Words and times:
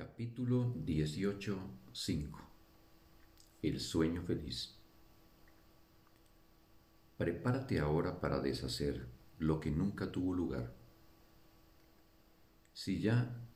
Capítulo 0.00 0.74
18.5 0.86 2.38
El 3.60 3.78
sueño 3.78 4.22
feliz 4.22 4.78
Prepárate 7.18 7.80
ahora 7.80 8.18
para 8.18 8.40
deshacer 8.40 9.06
lo 9.38 9.60
que 9.60 9.70
nunca 9.70 10.10
tuvo 10.10 10.32
lugar. 10.32 10.74
Si 12.72 12.98
ya 12.98 13.46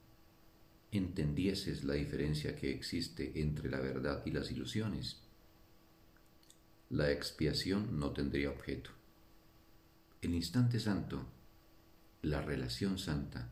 entendieses 0.91 1.83
la 1.83 1.95
diferencia 1.95 2.55
que 2.55 2.73
existe 2.73 3.41
entre 3.41 3.71
la 3.71 3.81
verdad 3.81 4.21
y 4.27 4.31
las 4.31 4.51
ilusiones, 4.51 5.23
la 6.91 7.11
expiación 7.11 7.99
no 7.99 8.13
tendría 8.13 8.51
objeto. 8.51 8.91
El 10.21 10.35
instante 10.35 10.79
santo, 10.79 11.25
la 12.21 12.43
relación 12.43 12.99
santa, 12.99 13.51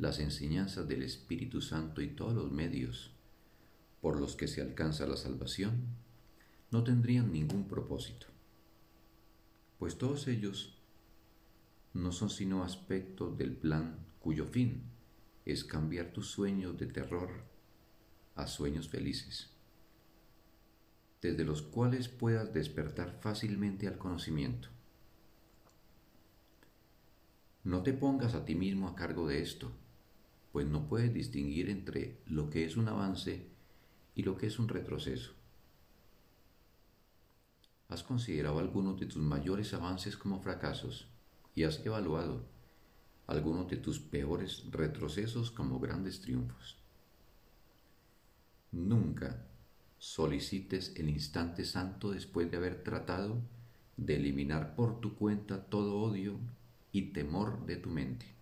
las 0.00 0.18
enseñanzas 0.18 0.88
del 0.88 1.02
Espíritu 1.02 1.60
Santo 1.60 2.00
y 2.00 2.08
todos 2.08 2.32
los 2.32 2.50
medios 2.50 3.10
por 4.00 4.18
los 4.18 4.34
que 4.34 4.48
se 4.48 4.62
alcanza 4.62 5.06
la 5.06 5.18
salvación 5.18 5.88
no 6.70 6.82
tendrían 6.82 7.30
ningún 7.30 7.68
propósito, 7.68 8.26
pues 9.78 9.98
todos 9.98 10.26
ellos 10.26 10.78
no 11.92 12.12
son 12.12 12.30
sino 12.30 12.64
aspectos 12.64 13.36
del 13.36 13.52
plan 13.52 13.98
cuyo 14.20 14.46
fin 14.46 14.84
es 15.44 15.64
cambiar 15.64 16.12
tus 16.12 16.28
sueños 16.28 16.78
de 16.78 16.86
terror 16.86 17.44
a 18.36 18.46
sueños 18.46 18.88
felices, 18.88 19.50
desde 21.20 21.44
los 21.44 21.60
cuales 21.60 22.08
puedas 22.08 22.54
despertar 22.54 23.18
fácilmente 23.20 23.86
al 23.86 23.98
conocimiento. 23.98 24.68
No 27.64 27.82
te 27.82 27.92
pongas 27.92 28.34
a 28.34 28.46
ti 28.46 28.54
mismo 28.54 28.88
a 28.88 28.94
cargo 28.94 29.28
de 29.28 29.42
esto, 29.42 29.70
pues 30.52 30.66
no 30.66 30.86
puedes 30.88 31.12
distinguir 31.14 31.70
entre 31.70 32.20
lo 32.26 32.50
que 32.50 32.64
es 32.64 32.76
un 32.76 32.88
avance 32.88 33.46
y 34.14 34.22
lo 34.22 34.36
que 34.36 34.46
es 34.46 34.58
un 34.58 34.68
retroceso. 34.68 35.32
¿Has 37.88 38.02
considerado 38.02 38.58
algunos 38.58 38.98
de 39.00 39.06
tus 39.06 39.22
mayores 39.22 39.74
avances 39.74 40.16
como 40.16 40.40
fracasos 40.40 41.08
y 41.54 41.64
has 41.64 41.84
evaluado 41.84 42.44
algunos 43.26 43.68
de 43.68 43.76
tus 43.76 43.98
peores 43.98 44.64
retrocesos 44.70 45.50
como 45.50 45.80
grandes 45.80 46.20
triunfos? 46.20 46.76
Nunca 48.72 49.44
solicites 49.98 50.94
el 50.96 51.10
instante 51.10 51.64
santo 51.64 52.12
después 52.12 52.50
de 52.50 52.56
haber 52.56 52.82
tratado 52.84 53.42
de 53.96 54.16
eliminar 54.16 54.74
por 54.76 55.00
tu 55.00 55.14
cuenta 55.16 55.64
todo 55.64 56.00
odio 56.00 56.38
y 56.92 57.12
temor 57.12 57.66
de 57.66 57.76
tu 57.76 57.90
mente. 57.90 58.39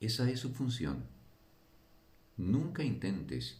Esa 0.00 0.30
es 0.30 0.40
su 0.40 0.54
función. 0.54 1.04
Nunca 2.38 2.82
intentes 2.82 3.58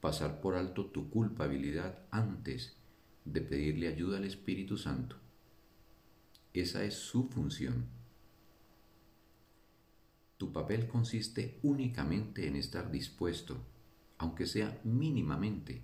pasar 0.00 0.40
por 0.40 0.56
alto 0.56 0.86
tu 0.86 1.10
culpabilidad 1.10 2.00
antes 2.10 2.76
de 3.24 3.40
pedirle 3.40 3.86
ayuda 3.86 4.16
al 4.18 4.24
Espíritu 4.24 4.76
Santo. 4.76 5.14
Esa 6.52 6.82
es 6.82 6.94
su 6.94 7.28
función. 7.28 7.86
Tu 10.38 10.52
papel 10.52 10.88
consiste 10.88 11.60
únicamente 11.62 12.48
en 12.48 12.56
estar 12.56 12.90
dispuesto, 12.90 13.64
aunque 14.18 14.46
sea 14.46 14.80
mínimamente, 14.82 15.82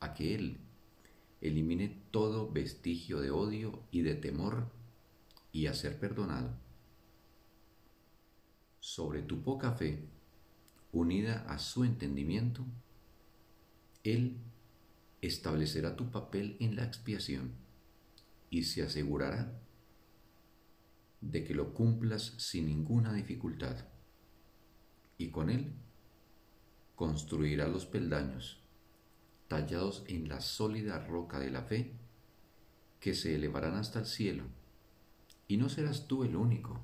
a 0.00 0.14
que 0.14 0.34
Él 0.34 0.58
elimine 1.40 2.02
todo 2.10 2.50
vestigio 2.50 3.20
de 3.20 3.30
odio 3.30 3.84
y 3.92 4.02
de 4.02 4.16
temor 4.16 4.66
y 5.52 5.66
a 5.66 5.74
ser 5.74 6.00
perdonado 6.00 6.61
sobre 8.82 9.22
tu 9.22 9.44
poca 9.44 9.70
fe, 9.70 10.08
unida 10.90 11.44
a 11.48 11.60
su 11.60 11.84
entendimiento, 11.84 12.66
Él 14.02 14.38
establecerá 15.20 15.94
tu 15.94 16.10
papel 16.10 16.56
en 16.58 16.74
la 16.74 16.82
expiación 16.82 17.52
y 18.50 18.64
se 18.64 18.82
asegurará 18.82 19.56
de 21.20 21.44
que 21.44 21.54
lo 21.54 21.72
cumplas 21.74 22.34
sin 22.38 22.66
ninguna 22.66 23.12
dificultad. 23.12 23.76
Y 25.16 25.30
con 25.30 25.48
Él 25.48 25.72
construirá 26.96 27.68
los 27.68 27.86
peldaños 27.86 28.64
tallados 29.46 30.02
en 30.08 30.28
la 30.28 30.40
sólida 30.40 30.98
roca 31.06 31.38
de 31.38 31.52
la 31.52 31.62
fe 31.62 31.92
que 32.98 33.14
se 33.14 33.36
elevarán 33.36 33.76
hasta 33.76 34.00
el 34.00 34.06
cielo. 34.06 34.42
Y 35.46 35.56
no 35.56 35.68
serás 35.68 36.08
tú 36.08 36.24
el 36.24 36.34
único 36.34 36.80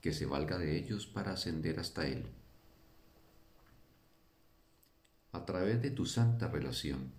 que 0.00 0.12
se 0.12 0.26
valga 0.26 0.58
de 0.58 0.76
ellos 0.76 1.06
para 1.06 1.32
ascender 1.32 1.80
hasta 1.80 2.06
Él. 2.06 2.24
A 5.32 5.44
través 5.44 5.82
de 5.82 5.90
tu 5.90 6.06
santa 6.06 6.48
relación, 6.48 7.12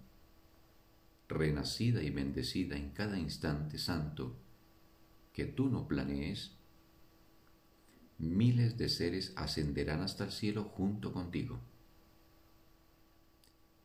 renacida 1.27 2.01
y 2.01 2.09
bendecida 2.09 2.75
en 2.75 2.89
cada 2.89 3.19
instante 3.19 3.77
santo 3.77 4.35
que 5.33 5.45
tú 5.45 5.69
no 5.69 5.87
planees, 5.87 6.51
miles 8.17 8.77
de 8.77 8.89
seres 8.89 9.33
ascenderán 9.35 10.01
hasta 10.01 10.25
el 10.25 10.31
cielo 10.31 10.63
junto 10.63 11.13
contigo. 11.13 11.59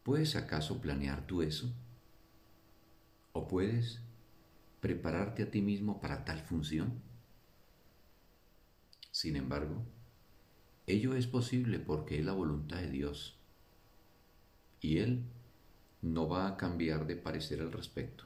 ¿Puedes 0.03 0.37
acaso 0.37 0.81
planear 0.81 1.27
tú 1.27 1.43
eso? 1.43 1.73
¿O 3.33 3.49
puedes 3.49 4.01
prepararte 4.81 5.45
a 5.45 5.51
ti 5.51 5.63
mismo 5.63 6.01
para 6.01 6.25
tal 6.25 6.41
función? 6.41 7.01
Sin 9.15 9.37
embargo, 9.37 9.81
ello 10.89 11.15
es 11.15 11.29
posible 11.29 11.79
porque 11.79 12.19
es 12.19 12.25
la 12.25 12.33
voluntad 12.33 12.79
de 12.79 12.91
Dios 12.91 13.39
y 14.81 14.99
Él 14.99 15.23
no 16.03 16.29
va 16.29 16.49
a 16.49 16.57
cambiar 16.57 17.07
de 17.07 17.15
parecer 17.15 17.61
al 17.61 17.71
respecto. 17.71 18.25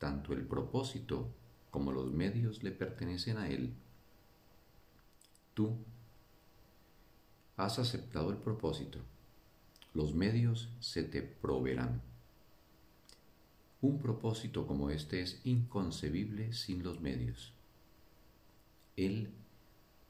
Tanto 0.00 0.32
el 0.32 0.44
propósito 0.44 1.28
como 1.70 1.92
los 1.92 2.12
medios 2.12 2.64
le 2.64 2.72
pertenecen 2.72 3.36
a 3.36 3.48
Él. 3.48 3.72
Tú 5.54 5.76
has 7.56 7.78
aceptado 7.78 8.30
el 8.30 8.38
propósito, 8.38 8.98
los 9.94 10.14
medios 10.14 10.68
se 10.80 11.04
te 11.04 11.22
proveerán. 11.22 12.02
Un 13.82 14.00
propósito 14.00 14.66
como 14.66 14.90
este 14.90 15.22
es 15.22 15.40
inconcebible 15.44 16.52
sin 16.52 16.82
los 16.82 17.00
medios. 17.00 17.54
Él 18.98 19.30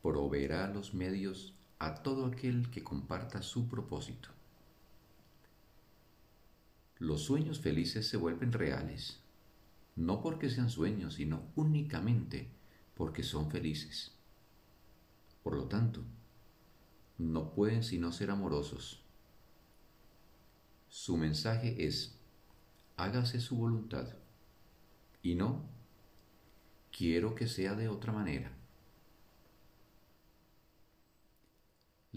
proveerá 0.03 0.67
los 0.67 0.95
medios 0.95 1.53
a 1.79 1.97
todo 1.97 2.25
aquel 2.25 2.71
que 2.71 2.83
comparta 2.83 3.43
su 3.43 3.69
propósito. 3.69 4.31
Los 6.99 7.23
sueños 7.23 7.61
felices 7.61 8.09
se 8.09 8.17
vuelven 8.17 8.51
reales, 8.51 9.21
no 9.95 10.23
porque 10.23 10.49
sean 10.49 10.71
sueños, 10.71 11.15
sino 11.15 11.43
únicamente 11.55 12.49
porque 12.97 13.23
son 13.23 13.51
felices. 13.51 14.13
Por 15.43 15.55
lo 15.55 15.65
tanto, 15.65 16.03
no 17.19 17.51
pueden 17.51 17.83
sino 17.83 18.11
ser 18.11 18.31
amorosos. 18.31 19.03
Su 20.89 21.19
mensaje 21.19 21.85
es, 21.87 22.19
hágase 22.97 23.39
su 23.41 23.57
voluntad, 23.57 24.09
y 25.23 25.35
no, 25.35 25.61
quiero 26.91 27.35
que 27.35 27.47
sea 27.47 27.75
de 27.75 27.89
otra 27.89 28.15
manera. 28.15 28.58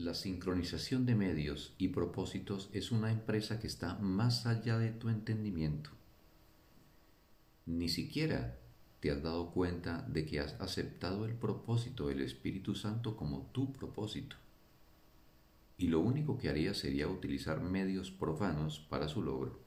La 0.03 0.16
sincronización 0.16 1.06
de 1.06 1.13
medios 1.13 1.75
y 1.78 1.89
propósitos 1.89 2.72
es 2.73 2.91
una 2.91 3.12
empresa 3.12 3.59
que 3.59 3.67
está 3.67 4.00
más 4.00 4.47
allá 4.47 4.79
de 4.79 4.89
tu 4.89 5.09
entendimiento. 5.09 5.91
Ni 7.67 7.88
siquiera 7.88 8.57
te 9.00 9.11
has 9.11 9.22
dado 9.22 9.51
cuenta 9.51 10.01
de 10.09 10.25
que 10.25 10.40
has 10.40 10.59
aceptado 10.59 11.25
el 11.25 11.35
propósito 11.35 12.07
del 12.07 12.22
Espíritu 12.22 12.73
Santo 12.73 13.16
como 13.16 13.52
tu 13.52 13.72
propósito. 13.73 14.37
Y 15.78 15.90
lo 15.90 15.99
único 15.99 16.35
que 16.40 16.49
haría 16.49 16.73
sería 16.73 17.08
utilizar 17.08 17.61
medios 17.61 18.09
profanos 18.09 18.79
para 18.79 19.08
su 19.08 19.22
logro. 19.22 19.59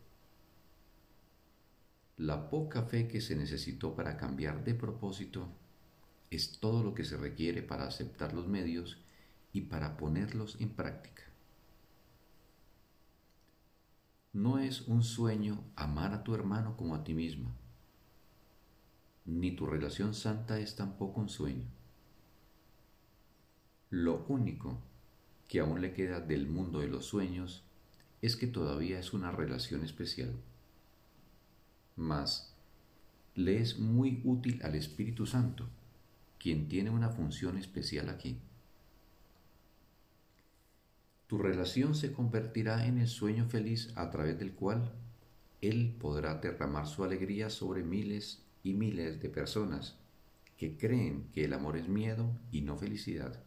La 2.17 2.51
poca 2.51 2.83
fe 2.83 3.07
que 3.07 3.21
se 3.21 3.37
necesitó 3.37 3.95
para 3.95 4.17
cambiar 4.17 4.65
de 4.65 4.75
propósito 4.75 5.47
es 6.33 6.59
todo 6.59 6.83
lo 6.83 6.93
que 6.93 7.05
se 7.05 7.17
requiere 7.17 7.63
para 7.63 7.87
aceptar 7.87 8.33
los 8.33 8.49
medios 8.49 8.99
y 9.55 9.63
para 9.63 9.97
ponerlos 9.97 10.61
en 10.61 10.69
práctica. 10.69 11.23
No 14.35 14.59
es 14.59 14.83
un 14.89 15.05
sueño 15.05 15.63
amar 15.77 16.13
a 16.13 16.25
tu 16.25 16.35
hermano 16.35 16.77
como 16.77 16.97
a 16.97 17.05
ti 17.05 17.15
mismo, 17.15 17.55
ni 19.25 19.53
tu 19.53 19.65
relación 19.65 20.13
santa 20.13 20.59
es 20.59 20.75
tampoco 20.75 21.21
un 21.21 21.29
sueño. 21.29 21.65
Lo 23.91 24.27
único 24.29 24.77
que 25.49 25.61
aún 25.61 25.81
le 25.81 25.95
queda 25.95 26.19
del 26.19 26.49
mundo 26.49 26.81
de 26.81 26.89
los 26.89 27.07
sueños 27.07 27.63
es 28.23 28.35
que 28.35 28.49
todavía 28.49 28.99
es 28.99 29.13
una 29.13 29.31
relación 29.31 29.85
especial. 29.85 30.35
Mas, 31.95 32.53
le 33.37 33.61
es 33.61 33.79
muy 33.79 34.21
útil 34.25 34.61
al 34.65 34.75
Espíritu 34.75 35.27
Santo, 35.27 35.69
quien 36.41 36.67
tiene 36.67 36.91
una 36.91 37.11
función 37.11 37.57
especial 37.57 38.09
aquí. 38.09 38.41
Tu 41.27 41.39
relación 41.39 41.95
se 41.95 42.13
convertirá 42.13 42.87
en 42.87 42.99
el 42.99 43.09
sueño 43.09 43.47
feliz 43.49 43.93
a 43.97 44.11
través 44.11 44.39
del 44.39 44.53
cual 44.53 44.93
Él 45.63 45.97
podrá 45.99 46.35
derramar 46.37 46.87
su 46.87 47.03
alegría 47.03 47.49
sobre 47.49 47.83
miles 47.83 48.45
y 48.63 48.75
miles 48.75 49.21
de 49.21 49.31
personas 49.31 49.99
que 50.57 50.77
creen 50.77 51.29
que 51.33 51.45
el 51.45 51.53
amor 51.55 51.77
es 51.77 51.89
miedo 51.89 52.31
y 52.53 52.61
no 52.61 52.77
felicidad. 52.77 53.43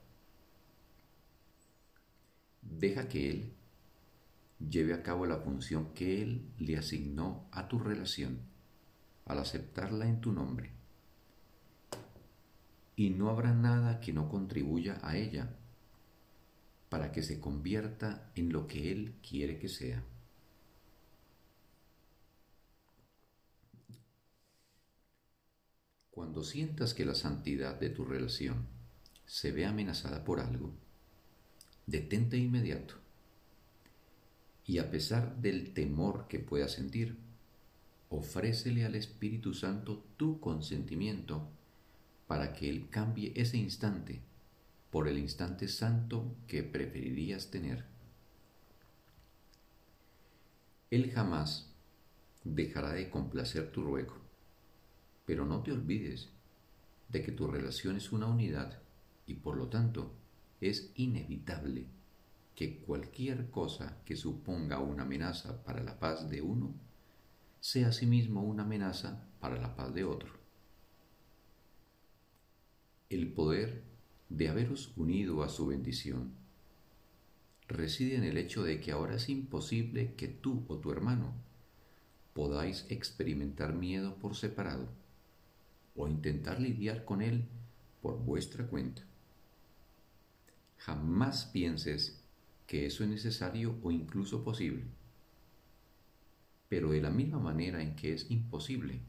Deja 2.62 3.08
que 3.08 3.30
Él 3.30 3.54
lleve 4.60 4.94
a 4.94 5.04
cabo 5.04 5.26
la 5.26 5.38
función 5.38 5.94
que 5.94 6.22
Él 6.22 6.52
le 6.58 6.78
asignó 6.78 7.48
a 7.52 7.68
tu 7.68 7.80
relación 7.80 8.40
al 9.26 9.40
aceptarla 9.40 10.08
en 10.08 10.20
tu 10.20 10.32
nombre. 10.32 10.72
Y 12.96 13.12
no 13.12 13.30
habrá 13.30 13.54
nada 13.54 14.00
que 14.00 14.14
no 14.14 14.28
contribuya 14.30 15.00
a 15.04 15.18
ella 15.18 15.56
para 16.90 17.12
que 17.12 17.22
se 17.22 17.40
convierta 17.40 18.32
en 18.36 18.52
lo 18.52 18.68
que 18.68 18.92
Él 18.92 19.16
quiere 19.28 19.60
que 19.60 19.68
sea. 19.68 20.04
Cuando 26.12 26.44
sientas 26.44 26.94
que 26.94 27.06
la 27.06 27.14
santidad 27.14 27.80
de 27.80 27.90
tu 27.90 28.06
relación 28.06 28.66
se 29.26 29.52
ve 29.52 29.66
amenazada 29.66 30.24
por 30.24 30.40
algo, 30.40 30.74
detente 31.86 32.38
inmediato 32.38 32.96
y 34.66 34.80
a 34.80 34.90
pesar 34.90 35.38
del 35.38 35.74
temor 35.74 36.28
que 36.28 36.40
puedas 36.40 36.74
sentir, 36.74 37.18
ofrécele 38.10 38.86
al 38.86 38.96
Espíritu 38.96 39.54
Santo 39.54 40.04
tu 40.18 40.40
consentimiento 40.40 41.48
para 42.28 42.54
que 42.54 42.70
Él 42.70 42.90
cambie 42.90 43.32
ese 43.36 43.58
instante 43.58 44.22
por 44.92 45.08
el 45.08 45.18
instante 45.18 45.68
santo 45.68 46.36
que 46.48 46.64
preferirías 46.64 47.52
tener. 47.52 47.86
Él 50.90 51.12
jamás 51.12 51.70
dejará 52.44 52.94
de 52.94 53.10
complacer 53.10 53.72
tu 53.72 53.84
ruego, 53.84 54.16
pero 55.26 55.46
no 55.46 55.62
te 55.62 55.72
olvides 55.72 56.30
de 57.10 57.22
que 57.22 57.32
tu 57.32 57.48
relación 57.48 57.98
es 57.98 58.12
una 58.12 58.28
unidad 58.28 58.80
y 59.26 59.36
por 59.36 59.58
lo 59.58 59.68
tanto 59.68 60.14
es 60.62 60.92
inevitable 60.96 61.88
que 62.56 62.80
cualquier 62.80 63.52
cosa 63.52 64.02
que 64.06 64.16
suponga 64.16 64.80
una 64.80 65.04
amenaza 65.04 65.64
para 65.64 65.84
la 65.84 66.00
paz 66.00 66.30
de 66.30 66.42
uno 66.42 66.74
sea 67.60 67.90
asimismo 67.90 68.44
una 68.44 68.64
amenaza 68.64 69.28
para 69.40 69.58
la 69.58 69.76
paz 69.76 69.94
de 69.94 70.04
otro. 70.06 70.32
El 73.10 73.32
poder 73.34 73.84
de 74.30 74.50
haberos 74.50 74.92
unido 74.98 75.44
a 75.44 75.50
su 75.50 75.68
bendición 75.68 76.34
reside 77.68 78.16
en 78.16 78.24
el 78.24 78.38
hecho 78.38 78.64
de 78.64 78.80
que 78.80 78.92
ahora 78.92 79.16
es 79.16 79.30
imposible 79.30 80.14
que 80.16 80.28
tú 80.28 80.64
o 80.68 80.78
tu 80.78 80.92
hermano 80.92 81.34
podáis 82.34 82.86
experimentar 82.90 83.74
miedo 83.74 84.16
por 84.16 84.36
separado 84.36 84.88
o 85.96 86.08
intentar 86.08 86.62
lidiar 86.62 87.04
con 87.04 87.22
él 87.22 87.46
por 88.02 88.20
vuestra 88.20 88.68
cuenta. 88.68 89.02
Jamás 90.78 91.46
pienses 91.46 92.22
que 92.68 92.86
eso 92.86 93.04
es 93.04 93.10
necesario 93.10 93.76
o 93.82 93.92
incluso 93.92 94.44
posible. 94.44 94.86
Pero 96.70 96.92
de 96.92 97.02
la 97.02 97.10
misma 97.10 97.40
manera 97.40 97.82
en 97.82 97.96
que 97.96 98.14
es 98.14 98.30
imposible, 98.30 99.02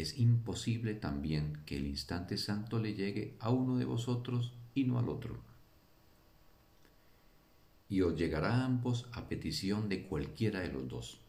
es 0.00 0.18
imposible 0.18 0.94
también 0.94 1.62
que 1.66 1.76
el 1.76 1.86
instante 1.86 2.36
santo 2.36 2.78
le 2.78 2.94
llegue 2.94 3.36
a 3.40 3.50
uno 3.50 3.76
de 3.78 3.84
vosotros 3.84 4.52
y 4.74 4.84
no 4.84 4.98
al 4.98 5.08
otro. 5.08 5.38
Y 7.88 8.02
os 8.02 8.16
llegará 8.16 8.54
a 8.54 8.64
ambos 8.64 9.08
a 9.12 9.28
petición 9.28 9.88
de 9.88 10.04
cualquiera 10.04 10.60
de 10.60 10.72
los 10.72 10.88
dos. 10.88 11.20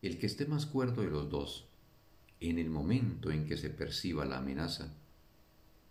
El 0.00 0.18
que 0.18 0.26
esté 0.26 0.46
más 0.46 0.66
cuerdo 0.66 1.02
de 1.02 1.10
los 1.10 1.30
dos, 1.30 1.66
en 2.40 2.58
el 2.58 2.70
momento 2.70 3.30
en 3.30 3.46
que 3.46 3.56
se 3.56 3.70
perciba 3.70 4.24
la 4.24 4.38
amenaza, 4.38 4.92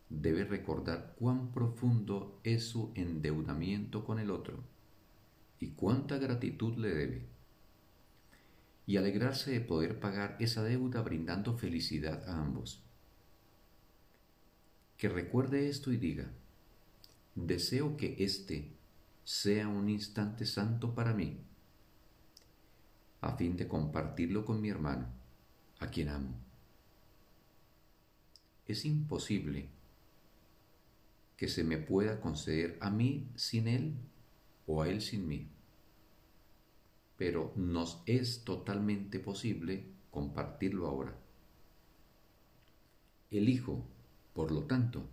debe 0.10 0.44
recordar 0.44 1.16
cuán 1.18 1.52
profundo 1.52 2.40
es 2.44 2.66
su 2.66 2.92
endeudamiento 2.96 4.04
con 4.04 4.20
el 4.20 4.30
otro 4.30 4.62
y 5.60 5.70
cuánta 5.70 6.18
gratitud 6.18 6.76
le 6.78 6.90
debe, 6.90 7.26
y 8.86 8.98
alegrarse 8.98 9.52
de 9.52 9.62
poder 9.62 10.00
pagar 10.00 10.38
esa 10.40 10.64
deuda 10.64 11.02
brindando 11.02 11.58
felicidad 11.58 12.28
a 12.28 12.40
ambos. 12.42 12.82
Que 14.98 15.10
recuerde 15.10 15.70
esto 15.70 15.92
y 15.92 15.98
diga, 15.98 16.32
deseo 17.36 17.98
que 17.98 18.16
este 18.20 18.72
sea 19.24 19.68
un 19.68 19.90
instante 19.90 20.46
santo 20.46 20.94
para 20.94 21.14
mí, 21.14 21.40
a 23.22 23.38
fin 23.38 23.56
de 23.56 23.68
compartirlo 23.68 24.46
con 24.46 24.62
mi 24.62 24.70
hermano, 24.70 25.08
a 25.80 25.88
quien 25.88 26.10
amo. 26.10 26.36
Es 28.68 28.86
imposible 28.86 29.70
que 31.38 31.48
se 31.48 31.64
me 31.64 31.78
pueda 31.78 32.22
conceder 32.22 32.78
a 32.82 32.90
mí 32.90 33.28
sin 33.36 33.68
Él 33.68 33.96
o 34.68 34.82
a 34.82 34.90
Él 34.90 35.02
sin 35.02 35.28
mí. 35.28 35.48
Pero 37.22 37.54
nos 37.56 38.02
es 38.08 38.44
totalmente 38.44 39.20
posible 39.20 39.86
compartirlo 40.10 40.88
ahora. 40.88 41.16
Elijo, 43.30 43.86
por 44.34 44.52
lo 44.52 44.64
tanto, 44.64 45.08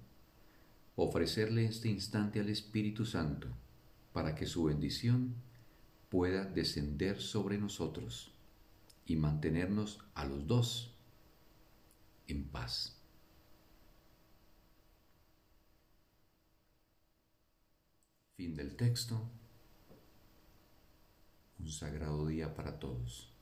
ofrecerle 0.97 1.67
este 1.67 1.91
instante 1.91 2.41
al 2.41 2.49
Espíritu 2.49 3.05
Santo 3.05 3.49
para 4.15 4.35
que 4.35 4.47
su 4.47 4.65
bendición 4.65 5.35
pueda 6.09 6.47
descender 6.47 7.21
sobre 7.21 7.59
nosotros 7.59 8.33
y 9.05 9.17
mantenernos 9.17 10.03
a 10.15 10.25
los 10.25 10.47
dos 10.47 10.95
en 12.27 12.45
paz. 12.45 12.97
Fin 18.39 18.57
del 18.57 18.77
texto. 18.77 19.29
Un 21.59 21.71
sagrado 21.71 22.27
día 22.27 22.55
para 22.55 22.79
todos. 22.79 23.38